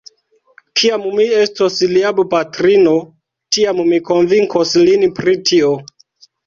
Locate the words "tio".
5.53-5.77